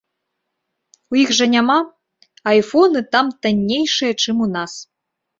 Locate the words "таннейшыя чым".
3.47-4.35